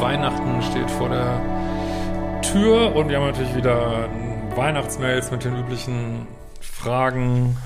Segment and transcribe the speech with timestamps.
[0.00, 4.08] Weihnachten steht vor der Tür und wir haben natürlich wieder
[4.54, 6.26] Weihnachtsmails mit den üblichen
[6.60, 7.56] Fragen.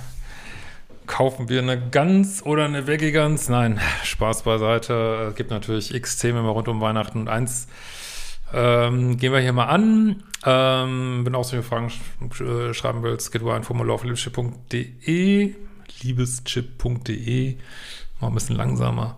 [1.07, 3.49] Kaufen wir eine Gans oder eine Veggie-Gans?
[3.49, 5.29] Nein, Spaß beiseite.
[5.31, 7.69] Es gibt natürlich x Themen immer rund um Weihnachten und eins
[8.53, 10.25] ähm, gehen wir hier mal an.
[10.45, 14.05] Ähm, wenn du auch solche Fragen sch äh, schreiben willst, geht über ein Formular auf
[14.05, 15.55] liebeschip.de
[16.03, 17.57] liebeschip.de
[18.21, 19.17] Mal ein bisschen langsamer.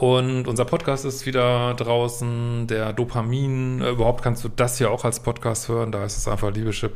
[0.00, 3.82] Und unser Podcast ist wieder draußen, der Dopamin.
[3.82, 6.92] Äh, überhaupt kannst du das hier auch als Podcast hören, da ist es einfach Liebeschip.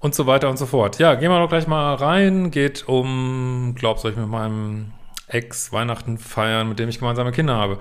[0.00, 0.98] Und so weiter und so fort.
[0.98, 2.50] Ja, gehen wir doch gleich mal rein.
[2.50, 4.90] Geht um, glaubst du, ich mit meinem
[5.28, 7.78] Ex Weihnachten feiern, mit dem ich gemeinsame Kinder habe.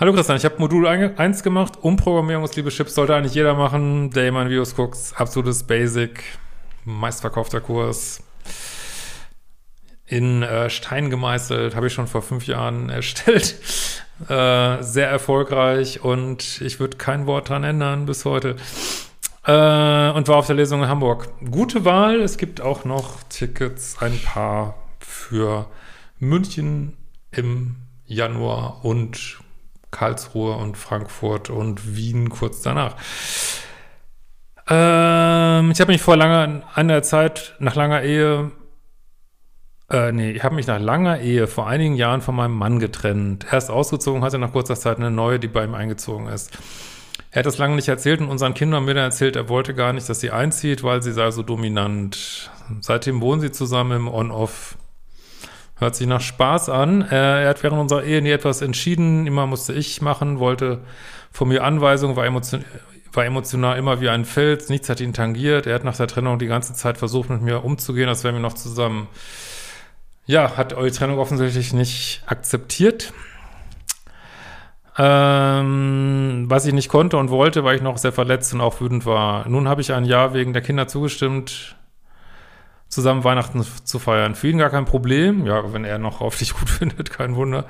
[0.00, 1.74] Hallo Christian, ich habe Modul 1 gemacht.
[1.80, 4.98] Umprogrammierung des Liebeschips sollte eigentlich jeder machen, der meine Videos guckt.
[5.14, 6.24] Absolutes Basic,
[6.84, 8.24] meistverkaufter Kurs
[10.08, 13.56] in äh, Stein gemeißelt, habe ich schon vor fünf Jahren erstellt.
[14.28, 18.56] Äh, sehr erfolgreich und ich würde kein Wort dran ändern bis heute.
[19.44, 19.52] Äh,
[20.10, 21.28] und war auf der Lesung in Hamburg.
[21.50, 25.66] Gute Wahl, es gibt auch noch Tickets, ein paar für
[26.18, 26.96] München
[27.30, 29.38] im Januar und
[29.90, 32.96] Karlsruhe und Frankfurt und Wien kurz danach.
[34.68, 38.50] Ähm, ich habe mich vor langer, einer Zeit, nach langer Ehe
[39.90, 43.46] äh, nee, ich habe mich nach langer Ehe vor einigen Jahren von meinem Mann getrennt.
[43.50, 46.50] Erst ausgezogen, hatte nach kurzer Zeit eine neue, die bei ihm eingezogen ist.
[47.30, 49.92] Er hat das lange nicht erzählt und unseren Kindern mir dann erzählt, er wollte gar
[49.92, 52.50] nicht, dass sie einzieht, weil sie sei so dominant.
[52.80, 54.76] Seitdem wohnen sie zusammen im On-Off.
[55.76, 57.02] Hört sich nach Spaß an.
[57.02, 59.26] Äh, er hat während unserer Ehe nie etwas entschieden.
[59.26, 60.80] Immer musste ich machen, wollte
[61.30, 62.64] von mir Anweisungen, war, emotion
[63.12, 64.68] war emotional immer wie ein Fels.
[64.68, 65.66] Nichts hat ihn tangiert.
[65.66, 68.42] Er hat nach der Trennung die ganze Zeit versucht, mit mir umzugehen, als wären wir
[68.42, 69.06] noch zusammen
[70.28, 73.14] ja, hat eure Trennung offensichtlich nicht akzeptiert.
[74.98, 79.06] Ähm, was ich nicht konnte und wollte, weil ich noch sehr verletzt und auch wütend
[79.06, 79.48] war.
[79.48, 81.76] Nun habe ich ein Jahr wegen der Kinder zugestimmt,
[82.88, 84.34] zusammen Weihnachten zu feiern.
[84.34, 85.46] Für ihn gar kein Problem.
[85.46, 87.64] Ja, wenn er noch auf dich gut findet, kein Wunder.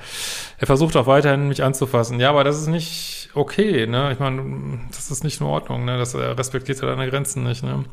[0.59, 2.19] Er versucht auch weiterhin, mich anzufassen.
[2.19, 4.11] Ja, aber das ist nicht okay, ne?
[4.11, 5.97] Ich meine, das ist nicht in Ordnung, ne?
[5.97, 7.85] Das respektiert er deine Grenzen nicht, ne?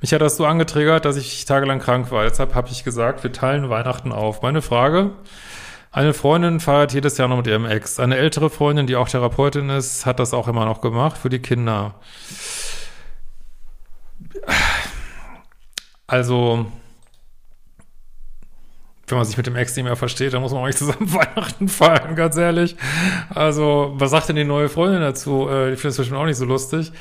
[0.00, 2.24] Mich hat das so angetriggert, dass ich tagelang krank war.
[2.24, 4.40] Deshalb habe ich gesagt, wir teilen Weihnachten auf.
[4.40, 5.12] Meine Frage,
[5.92, 8.00] eine Freundin feiert jedes Jahr noch mit ihrem Ex.
[8.00, 11.40] Eine ältere Freundin, die auch Therapeutin ist, hat das auch immer noch gemacht für die
[11.40, 11.96] Kinder.
[16.06, 16.66] Also,
[19.10, 21.12] wenn man sich mit dem Ex nicht mehr versteht, dann muss man auch nicht zusammen
[21.12, 22.76] Weihnachten feiern, ganz ehrlich.
[23.28, 25.48] Also, was sagt denn die neue Freundin dazu?
[25.48, 26.92] Äh, ich finde das bestimmt auch nicht so lustig.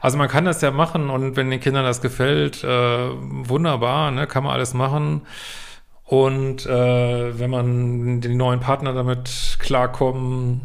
[0.00, 4.26] Also, man kann das ja machen und wenn den Kindern das gefällt, äh, wunderbar, ne,
[4.26, 5.22] kann man alles machen.
[6.04, 10.62] Und äh, wenn man die neuen Partner damit klarkommen,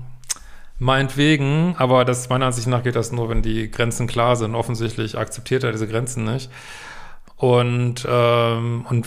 [0.79, 4.55] meinetwegen, aber das meiner Ansicht nach geht das nur, wenn die Grenzen klar sind.
[4.55, 6.49] Offensichtlich akzeptiert er diese Grenzen nicht.
[7.35, 9.05] Und, ähm, und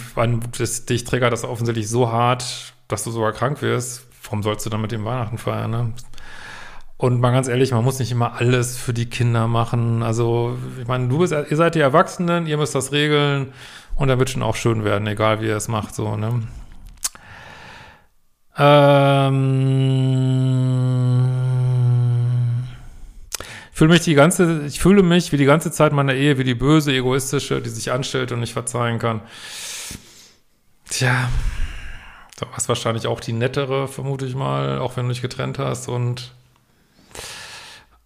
[0.59, 4.07] das, dich triggert das offensichtlich so hart, dass du sogar krank wirst.
[4.25, 5.93] Warum sollst du dann mit dem Weihnachten feiern, ne?
[6.99, 10.03] Und mal ganz ehrlich, man muss nicht immer alles für die Kinder machen.
[10.03, 13.53] Also, ich meine, du bist, ihr seid die Erwachsenen, ihr müsst das regeln
[13.97, 16.43] und dann wird schon auch schön werden, egal wie ihr es macht, so, ne?
[18.59, 19.37] Ähm,
[23.77, 26.55] fühle mich die ganze, ich fühle mich wie die ganze Zeit meiner Ehe wie die
[26.55, 29.21] böse, egoistische, die sich anstellt und nicht verzeihen kann.
[30.89, 31.29] Tja,
[32.41, 35.89] du warst wahrscheinlich auch die nettere, vermute ich mal, auch wenn du dich getrennt hast
[35.89, 36.33] und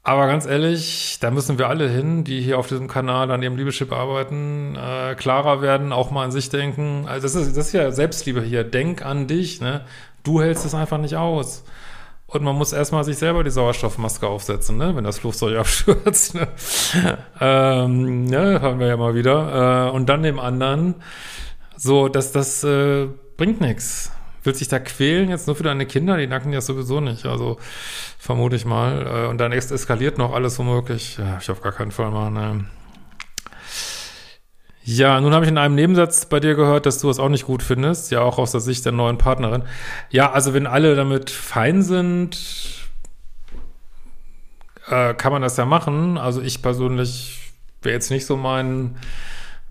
[0.03, 3.57] aber ganz ehrlich, da müssen wir alle hin, die hier auf diesem Kanal an ihrem
[3.57, 7.05] Liebeschip arbeiten, äh, klarer werden, auch mal an sich denken.
[7.07, 8.65] Also das ist, das ist ja Selbstliebe hier.
[8.65, 9.85] Denk an dich, ne?
[10.25, 11.65] Du hältst es einfach nicht aus.
[12.31, 14.95] Und man muss erstmal sich selber die Sauerstoffmaske aufsetzen, ne?
[14.95, 16.37] wenn das Flugzeug abstürzt.
[16.37, 16.49] Ne?
[17.41, 18.61] ähm, ne?
[18.63, 19.89] Haben wir ja mal wieder.
[19.89, 20.95] Äh, und dann dem anderen,
[21.77, 24.13] so, dass das äh, bringt nichts.
[24.45, 26.17] Willst dich da quälen jetzt nur für deine Kinder?
[26.17, 27.27] Die nacken ja sowieso nicht.
[27.27, 27.59] Also
[28.19, 29.25] vermute ich mal.
[29.25, 31.19] Äh, und dann eskaliert noch alles womöglich.
[31.19, 32.35] Ja, ich auf gar keinen Fall machen.
[32.35, 32.65] Ne?
[34.83, 37.47] Ja, nun habe ich in einem Nebensatz bei dir gehört, dass du es auch nicht
[37.47, 39.63] gut findest, ja auch aus der Sicht der neuen Partnerin.
[40.11, 42.39] Ja, also wenn alle damit fein sind,
[44.89, 46.17] äh, kann man das ja machen.
[46.17, 48.97] Also ich persönlich wäre jetzt nicht so mein,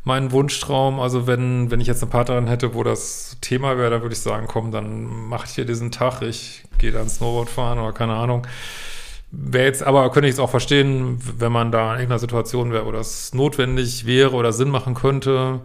[0.03, 0.99] mein Wunschtraum.
[0.99, 4.21] Also wenn, wenn ich jetzt eine Partnerin hätte, wo das Thema wäre, dann würde ich
[4.21, 8.13] sagen, komm, dann mache ich hier diesen Tag, ich gehe dann Snowboard fahren oder keine
[8.13, 8.45] Ahnung.
[9.31, 12.85] Wäre jetzt, aber könnte ich es auch verstehen, wenn man da in irgendeiner Situation wäre,
[12.85, 15.61] wo das notwendig wäre oder Sinn machen könnte.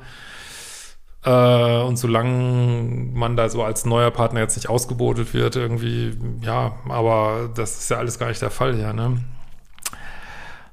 [1.24, 6.12] Äh, und solange man da so als neuer Partner jetzt nicht ausgebotet wird, irgendwie,
[6.42, 9.24] ja, aber das ist ja alles gar nicht der Fall hier, ne?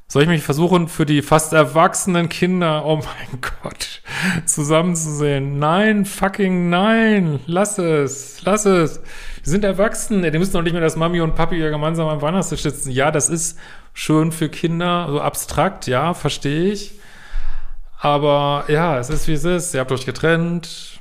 [0.07, 4.01] Soll ich mich versuchen, für die fast erwachsenen Kinder, oh mein Gott,
[4.45, 5.57] zusammenzusehen?
[5.57, 8.99] Nein, fucking nein, lass es, lass es.
[9.45, 12.21] Die sind erwachsen, die müssen doch nicht mehr, dass Mami und Papi ja gemeinsam am
[12.21, 12.91] Weihnachtstisch sitzen.
[12.91, 13.57] Ja, das ist
[13.93, 16.99] schön für Kinder, so abstrakt, ja, verstehe ich.
[17.99, 19.73] Aber ja, es ist wie es ist.
[19.73, 20.99] Ihr habt euch getrennt.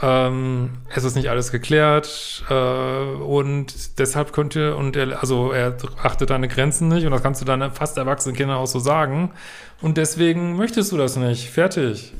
[0.00, 6.30] Ähm, es ist nicht alles geklärt äh, und deshalb könnte und er, also er achtet
[6.30, 9.32] deine Grenzen nicht und das kannst du deinen fast erwachsenen Kindern auch so sagen
[9.80, 11.50] und deswegen möchtest du das nicht.
[11.50, 12.12] Fertig.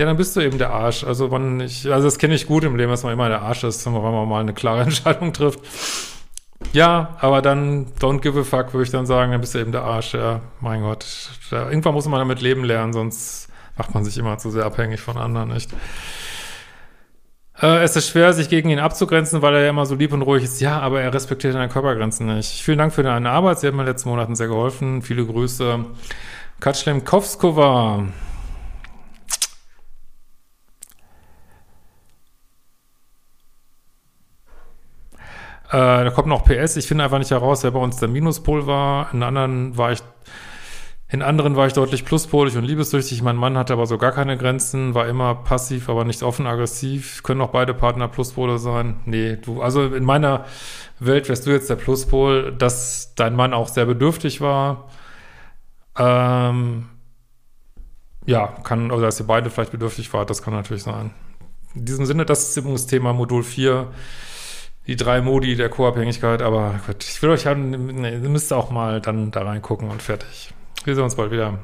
[0.00, 1.04] Ja, dann bist du eben der Arsch.
[1.04, 3.64] Also wann ich, also das kenne ich gut im Leben, dass man immer der Arsch
[3.64, 5.60] ist, wenn man mal eine klare Entscheidung trifft.
[6.72, 9.72] Ja, aber dann don't give a fuck, würde ich dann sagen, dann bist du eben
[9.72, 10.14] der Arsch.
[10.14, 11.04] Ja, mein Gott.
[11.50, 15.02] Ja, irgendwann muss man damit leben lernen, sonst macht man sich immer zu sehr abhängig
[15.02, 15.70] von anderen, nicht?
[17.60, 20.22] Äh, es ist schwer, sich gegen ihn abzugrenzen, weil er ja immer so lieb und
[20.22, 20.62] ruhig ist.
[20.62, 22.62] Ja, aber er respektiert deine Körpergrenzen nicht.
[22.62, 23.60] Vielen Dank für deine Arbeit.
[23.60, 25.02] Sie hat mir in den letzten Monaten sehr geholfen.
[25.02, 25.84] Viele Grüße.
[26.58, 27.04] Katschlem
[35.70, 36.76] Äh, da kommt noch PS.
[36.76, 39.14] Ich finde einfach nicht heraus, wer bei uns der Minuspol war.
[39.14, 40.00] In anderen war ich,
[41.08, 43.22] in anderen war ich deutlich pluspolig und liebessüchtig.
[43.22, 47.22] Mein Mann hatte aber so gar keine Grenzen, war immer passiv, aber nicht offen aggressiv.
[47.22, 48.98] Können auch beide Partner Pluspole sein?
[49.04, 50.44] Nee, du, also in meiner
[50.98, 54.88] Welt wärst du jetzt der Pluspol, dass dein Mann auch sehr bedürftig war.
[55.96, 56.88] Ähm,
[58.26, 61.12] ja, kann, oder dass ihr beide vielleicht bedürftig wart, das kann natürlich sein.
[61.74, 63.86] In diesem Sinne, das ist übrigens Thema Modul 4
[64.90, 69.00] die drei Modi der Co-Abhängigkeit, aber gut, ich will euch haben, ihr müsst auch mal
[69.00, 70.52] dann da reingucken und fertig.
[70.84, 71.60] Wir sehen uns bald wieder.